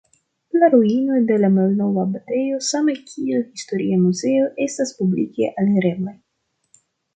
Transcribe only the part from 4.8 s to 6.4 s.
publike alireblaj.